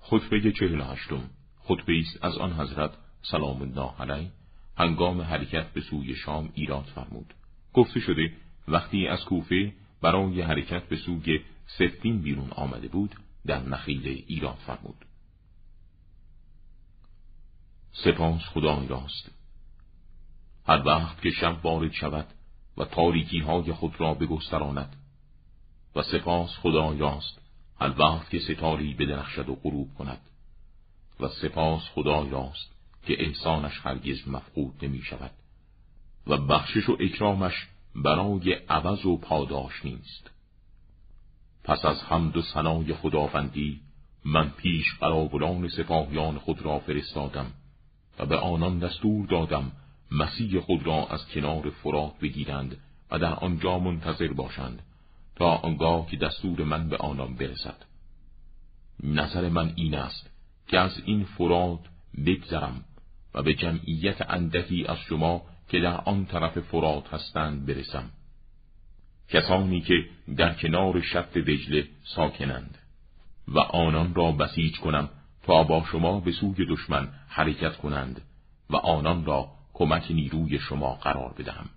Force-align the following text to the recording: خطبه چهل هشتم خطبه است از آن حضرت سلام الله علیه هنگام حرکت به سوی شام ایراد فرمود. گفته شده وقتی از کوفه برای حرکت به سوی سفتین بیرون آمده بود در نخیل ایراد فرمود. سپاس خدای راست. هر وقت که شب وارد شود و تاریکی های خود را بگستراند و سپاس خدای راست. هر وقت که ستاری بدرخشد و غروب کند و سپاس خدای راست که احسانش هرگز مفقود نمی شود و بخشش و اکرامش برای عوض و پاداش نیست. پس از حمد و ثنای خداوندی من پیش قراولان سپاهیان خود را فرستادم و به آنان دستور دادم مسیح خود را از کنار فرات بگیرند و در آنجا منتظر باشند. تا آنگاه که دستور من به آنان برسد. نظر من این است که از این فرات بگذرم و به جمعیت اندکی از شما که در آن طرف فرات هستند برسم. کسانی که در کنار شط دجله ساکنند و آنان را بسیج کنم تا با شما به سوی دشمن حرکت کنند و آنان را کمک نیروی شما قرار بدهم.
خطبه 0.00 0.52
چهل 0.52 0.80
هشتم 0.80 1.30
خطبه 1.62 1.98
است 1.98 2.24
از 2.24 2.38
آن 2.38 2.52
حضرت 2.52 2.90
سلام 3.22 3.62
الله 3.62 3.94
علیه 4.00 4.30
هنگام 4.76 5.20
حرکت 5.20 5.72
به 5.72 5.80
سوی 5.80 6.14
شام 6.14 6.52
ایراد 6.54 6.84
فرمود. 6.84 7.34
گفته 7.72 8.00
شده 8.00 8.32
وقتی 8.68 9.06
از 9.06 9.24
کوفه 9.24 9.72
برای 10.02 10.42
حرکت 10.42 10.88
به 10.88 10.96
سوی 10.96 11.40
سفتین 11.66 12.22
بیرون 12.22 12.50
آمده 12.50 12.88
بود 12.88 13.14
در 13.46 13.62
نخیل 13.62 14.24
ایراد 14.26 14.58
فرمود. 14.66 15.04
سپاس 17.92 18.42
خدای 18.42 18.86
راست. 18.86 19.30
هر 20.66 20.86
وقت 20.86 21.22
که 21.22 21.30
شب 21.30 21.64
وارد 21.64 21.92
شود 21.92 22.26
و 22.76 22.84
تاریکی 22.84 23.38
های 23.38 23.72
خود 23.72 24.00
را 24.00 24.14
بگستراند 24.14 24.96
و 25.96 26.02
سپاس 26.02 26.50
خدای 26.50 26.98
راست. 26.98 27.40
هر 27.80 27.94
وقت 27.98 28.30
که 28.30 28.38
ستاری 28.38 28.94
بدرخشد 28.94 29.48
و 29.48 29.54
غروب 29.54 29.94
کند 29.98 30.20
و 31.20 31.28
سپاس 31.28 31.82
خدای 31.94 32.30
راست 32.30 32.70
که 33.06 33.26
احسانش 33.26 33.80
هرگز 33.82 34.28
مفقود 34.28 34.74
نمی 34.82 35.02
شود 35.02 35.30
و 36.26 36.36
بخشش 36.36 36.88
و 36.88 36.96
اکرامش 37.00 37.68
برای 37.94 38.52
عوض 38.52 39.06
و 39.06 39.16
پاداش 39.16 39.84
نیست. 39.84 40.30
پس 41.64 41.84
از 41.84 42.02
حمد 42.02 42.36
و 42.36 42.42
ثنای 42.42 42.94
خداوندی 42.94 43.80
من 44.24 44.50
پیش 44.50 44.94
قراولان 45.00 45.68
سپاهیان 45.68 46.38
خود 46.38 46.62
را 46.62 46.78
فرستادم 46.78 47.52
و 48.18 48.26
به 48.26 48.36
آنان 48.36 48.78
دستور 48.78 49.26
دادم 49.26 49.72
مسیح 50.10 50.60
خود 50.60 50.86
را 50.86 51.06
از 51.06 51.28
کنار 51.28 51.70
فرات 51.70 52.18
بگیرند 52.20 52.76
و 53.10 53.18
در 53.18 53.34
آنجا 53.34 53.78
منتظر 53.78 54.32
باشند. 54.32 54.82
تا 55.40 55.54
آنگاه 55.54 56.06
که 56.06 56.16
دستور 56.16 56.64
من 56.64 56.88
به 56.88 56.96
آنان 56.96 57.34
برسد. 57.34 57.84
نظر 59.02 59.48
من 59.48 59.72
این 59.76 59.94
است 59.94 60.30
که 60.68 60.78
از 60.78 61.02
این 61.04 61.24
فرات 61.24 61.80
بگذرم 62.26 62.84
و 63.34 63.42
به 63.42 63.54
جمعیت 63.54 64.30
اندکی 64.30 64.86
از 64.88 64.98
شما 64.98 65.42
که 65.68 65.80
در 65.80 65.96
آن 66.00 66.26
طرف 66.26 66.58
فرات 66.58 67.14
هستند 67.14 67.66
برسم. 67.66 68.10
کسانی 69.28 69.80
که 69.80 69.94
در 70.36 70.54
کنار 70.54 71.00
شط 71.00 71.32
دجله 71.32 71.88
ساکنند 72.04 72.78
و 73.48 73.58
آنان 73.58 74.14
را 74.14 74.32
بسیج 74.32 74.78
کنم 74.78 75.08
تا 75.42 75.62
با 75.62 75.84
شما 75.92 76.20
به 76.20 76.32
سوی 76.32 76.66
دشمن 76.66 77.08
حرکت 77.28 77.76
کنند 77.76 78.20
و 78.70 78.76
آنان 78.76 79.24
را 79.24 79.50
کمک 79.72 80.10
نیروی 80.10 80.58
شما 80.58 80.94
قرار 80.94 81.34
بدهم. 81.38 81.70